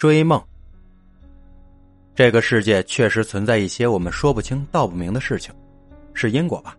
[0.00, 0.42] 追梦。
[2.14, 5.54] 这个世界确实存在一些我们说不清道不明的事情，
[6.14, 6.74] 是因果吧？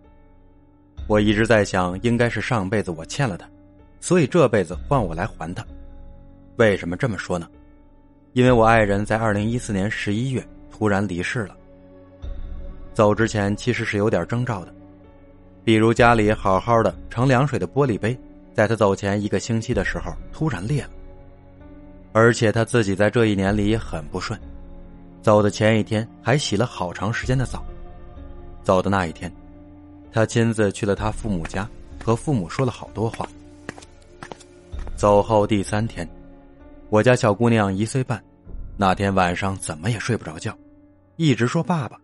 [1.05, 3.47] 我一直在想，应该是上辈子我欠了他，
[3.99, 5.63] 所以这辈子换我来还他。
[6.55, 7.47] 为什么这么说呢？
[8.33, 11.55] 因为我爱人在二零一四年十一月突然离世了。
[12.91, 14.73] 走之前其实是有点征兆的，
[15.63, 18.19] 比如家里好好的盛凉水的玻璃杯，
[18.51, 20.89] 在他走前一个星期的时候突然裂了。
[22.13, 24.39] 而且他自己在这一年里也很不顺，
[25.21, 27.63] 走的前一天还洗了好长时间的澡，
[28.63, 29.31] 走的那一天，
[30.11, 31.69] 他亲自去了他父母家，
[32.03, 33.27] 和父母说了好多话。
[34.95, 36.07] 走后第三天，
[36.89, 38.21] 我家小姑娘一岁半，
[38.77, 40.55] 那天晚上怎么也睡不着觉，
[41.15, 41.97] 一直说爸爸，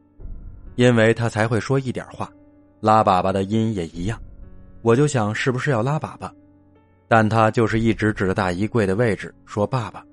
[0.76, 2.32] 因为他才会说一点话，
[2.80, 4.18] 拉粑粑的音也一样，
[4.82, 6.32] 我就想是不是要拉粑粑。
[7.08, 10.04] 但他就是一直指着大衣柜的位置说：“爸爸。”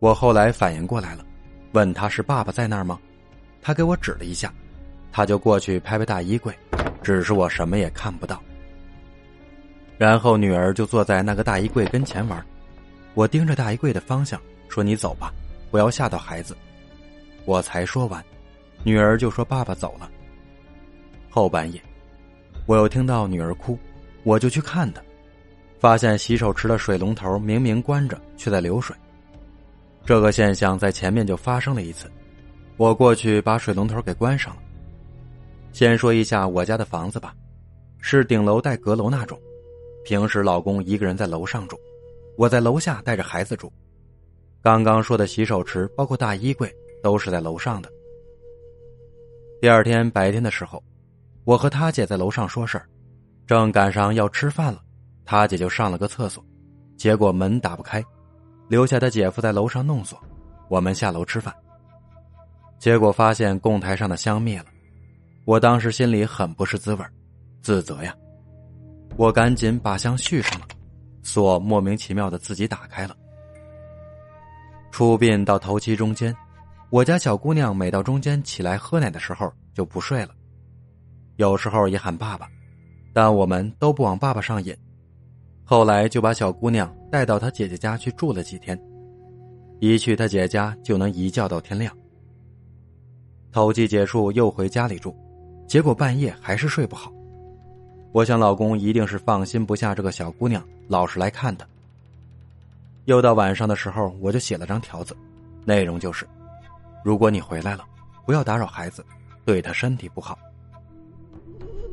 [0.00, 1.24] 我后来反应过来了，
[1.72, 2.98] 问他是爸爸在那儿吗？
[3.60, 4.52] 他给我指了一下，
[5.12, 6.56] 他就过去拍拍大衣柜，
[7.02, 8.42] 只是我什么也看不到。
[9.98, 12.44] 然后女儿就坐在那个大衣柜跟前玩，
[13.14, 15.34] 我盯着大衣柜的方向说：“你走吧，
[15.70, 16.56] 不要吓到孩子。”
[17.44, 18.24] 我才说完，
[18.84, 20.08] 女儿就说：“爸爸走了。”
[21.28, 21.82] 后半夜，
[22.64, 23.76] 我又听到女儿哭，
[24.22, 25.02] 我就去看她。
[25.78, 28.94] 发现洗手池的水龙头明明关着，却在流水。
[30.04, 32.10] 这个现象在前面就发生了一次，
[32.76, 34.62] 我过去把水龙头给关上了。
[35.72, 37.34] 先说一下我家的房子吧，
[38.00, 39.38] 是顶楼带阁楼那种。
[40.04, 41.78] 平时老公一个人在楼上住，
[42.36, 43.70] 我在楼下带着孩子住。
[44.62, 47.88] 刚刚说的洗手池包括大衣柜都是在楼上的。
[49.60, 50.82] 第二天白天的时候，
[51.44, 52.88] 我和他姐在楼上说事儿，
[53.46, 54.82] 正赶上要吃饭了。
[55.30, 56.42] 他姐就上了个厕所，
[56.96, 58.02] 结果门打不开，
[58.66, 60.18] 留下他姐夫在楼上弄锁。
[60.70, 61.54] 我们下楼吃饭，
[62.78, 64.64] 结果发现供台上的香灭了。
[65.44, 67.04] 我当时心里很不是滋味
[67.60, 68.16] 自责呀。
[69.18, 70.66] 我赶紧把香续上了，
[71.22, 73.14] 锁莫名其妙的自己打开了。
[74.90, 76.34] 出殡到头七中间，
[76.88, 80.30] 我家小姑娘每到中间起来喝奶的时候就不睡了，
[81.36, 82.48] 有时候也喊爸爸，
[83.12, 84.74] 但我们都不往爸爸上引。
[85.70, 88.80] 后来就把小姑娘带到她姐姐家去住了几天，
[89.80, 91.94] 一去她姐家就能一觉到天亮。
[93.52, 95.14] 头七结束又回家里住，
[95.66, 97.12] 结果半夜还是睡不好。
[98.12, 101.66] 我想老公一定是放心不下这个小姑娘，老是来看她。
[103.04, 105.14] 又到晚上的时候，我就写了张条子，
[105.66, 106.26] 内容就是：
[107.04, 107.84] 如果你回来了，
[108.24, 109.04] 不要打扰孩子，
[109.44, 110.38] 对他身体不好。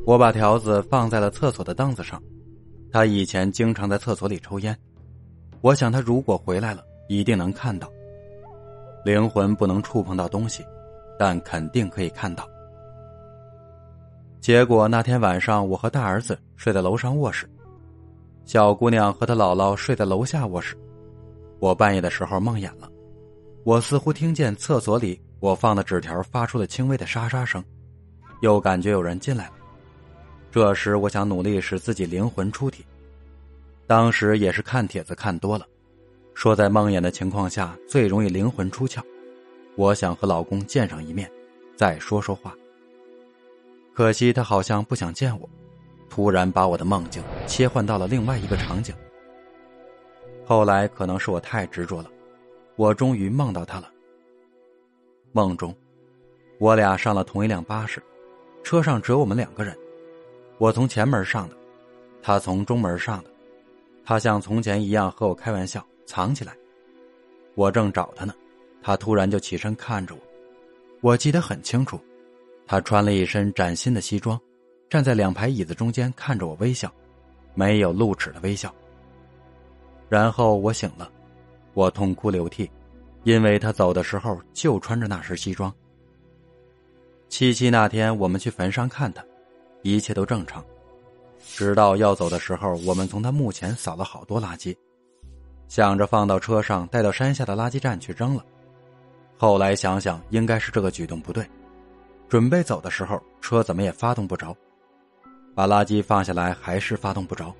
[0.06, 2.18] 我把条子放在了厕所的凳子上。
[2.96, 4.74] 他以前经常在厕所里抽烟，
[5.60, 7.92] 我想他如果回来了，一定能看到。
[9.04, 10.64] 灵魂不能触碰到东西，
[11.18, 12.48] 但肯定可以看到。
[14.40, 17.46] 结果那天晚上，我和大儿子睡在楼上卧室，
[18.46, 20.74] 小姑娘和她姥姥睡在楼下卧室。
[21.58, 22.90] 我半夜的时候梦魇了，
[23.62, 27.62] 我似乎听见厕所里我放的纸条发出了轻微的沙沙声，
[28.40, 29.52] 又感觉有人进来了。
[30.56, 32.82] 这时，我想努力使自己灵魂出体。
[33.86, 35.66] 当时也是看帖子看多了，
[36.32, 39.02] 说在梦魇的情况下最容易灵魂出窍。
[39.74, 41.30] 我想和老公见上一面，
[41.76, 42.54] 再说说话。
[43.92, 45.46] 可惜他好像不想见我，
[46.08, 48.94] 突然把我的梦境切换到了另外一个场景。
[50.46, 52.10] 后来可能是我太执着了，
[52.76, 53.90] 我终于梦到他了。
[55.32, 55.76] 梦中，
[56.58, 58.02] 我俩上了同一辆巴士，
[58.64, 59.76] 车上只有我们两个人。
[60.58, 61.56] 我从前门上的，
[62.22, 63.30] 他从中门上的，
[64.04, 66.54] 他像从前一样和我开玩笑，藏起来。
[67.54, 68.34] 我正找他呢，
[68.82, 70.20] 他突然就起身看着我。
[71.02, 72.00] 我记得很清楚，
[72.66, 74.40] 他穿了一身崭新的西装，
[74.88, 76.90] 站在两排椅子中间看着我微笑，
[77.54, 78.74] 没有露齿的微笑。
[80.08, 81.10] 然后我醒了，
[81.74, 82.70] 我痛哭流涕，
[83.24, 85.70] 因为他走的时候就穿着那身西装。
[87.28, 89.22] 七夕那天，我们去坟上看他。
[89.92, 90.64] 一切都正常，
[91.54, 94.76] 直到要走的时候，我们从他墓前扫了好多垃圾，
[95.68, 98.44] 想着放到车上带到山下的垃圾站去扔了。
[99.36, 101.48] 后来想想，应该是这个举动不对。
[102.28, 104.56] 准备走的时候，车怎么也发动不着，
[105.54, 107.54] 把垃圾放下来还是发动不着，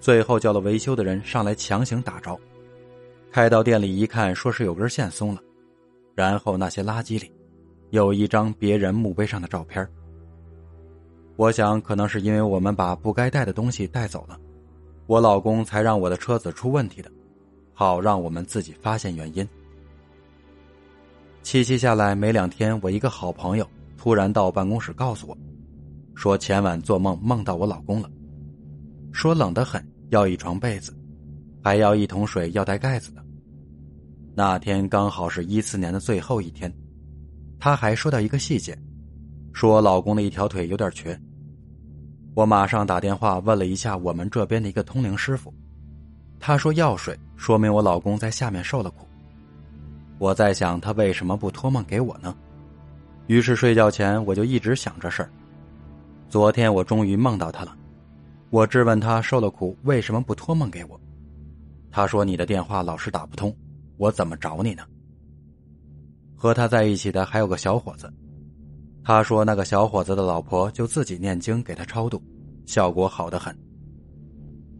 [0.00, 2.38] 最后叫了维修的人上来强行打着，
[3.30, 5.40] 开到店里一看，说是有根线松了，
[6.14, 7.30] 然后那些垃圾里，
[7.90, 9.86] 有一张别人墓碑上的照片。
[11.36, 14.38] 我想，可能是因为我们把不该带的东西带走了，
[15.06, 17.10] 我老公才让我的车子出问题的。
[17.74, 19.48] 好让我们自己发现原因。
[21.42, 25.36] 七七下来没两天，我一个好朋友突然到办公室告诉我，
[26.14, 28.08] 说前晚做梦梦到我老公了，
[29.10, 30.96] 说冷得很，要一床被子，
[31.64, 33.24] 还要一桶水，要带盖子的。
[34.34, 36.72] 那天刚好是一四年的最后一天，
[37.58, 38.78] 他还说到一个细节，
[39.52, 41.18] 说老公的一条腿有点瘸。
[42.34, 45.52] 我马上打电话问了一下我们这边的一个通灵师傅，
[46.40, 49.06] 他说药水说明我老公在下面受了苦。
[50.18, 52.34] 我在想他为什么不托梦给我呢？
[53.26, 55.30] 于是睡觉前我就一直想这事儿。
[56.28, 57.76] 昨天我终于梦到他了，
[58.50, 60.98] 我质问他受了苦为什么不托梦给我，
[61.90, 63.54] 他说你的电话老是打不通，
[63.98, 64.82] 我怎么找你呢？
[66.34, 68.12] 和他在一起的还有个小伙子。
[69.04, 72.22] 他说：“那个小伙子的老婆就自己念经给他超度，
[72.66, 73.56] 效果好的很。”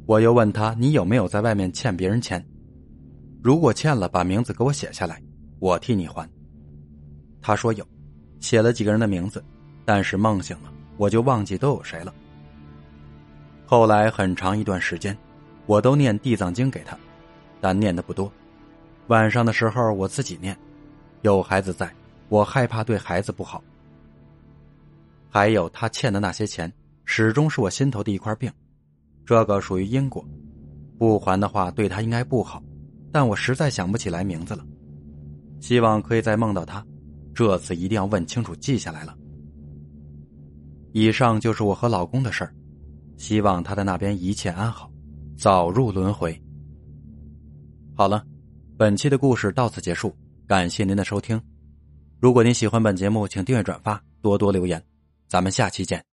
[0.07, 2.45] 我又问他：“你有没有在外面欠别人钱？
[3.43, 5.21] 如果欠了，把名字给我写下来，
[5.59, 6.29] 我替你还。”
[7.43, 7.85] 他说有，
[8.39, 9.43] 写了几个人的名字，
[9.85, 12.15] 但是梦醒了，我就忘记都有谁了。
[13.67, 15.17] 后来很长一段时间，
[15.67, 16.97] 我都念地藏经给他，
[17.61, 18.31] 但念的不多。
[19.09, 20.57] 晚上的时候我自己念，
[21.23, 21.93] 有孩子在，
[22.29, 23.61] 我害怕对孩子不好。
[25.35, 26.71] 还有他欠的那些钱，
[27.07, 28.53] 始终是我心头的一块病，
[29.25, 30.23] 这个属于因果，
[30.99, 32.63] 不还的话对他应该不好，
[33.11, 34.63] 但我实在想不起来名字了，
[35.59, 36.87] 希望可以再梦到他，
[37.35, 39.17] 这次一定要问清楚记下来了。
[40.93, 42.55] 以上就是我和老公的事儿，
[43.17, 44.93] 希望他在那边一切安好，
[45.35, 46.39] 早入轮回。
[47.95, 48.23] 好了，
[48.77, 50.15] 本期的故事到此结束，
[50.47, 51.41] 感谢您的收听，
[52.21, 54.92] 如果您喜欢本节目，请订阅转发，多多留言。
[55.33, 56.05] 咱们下期见。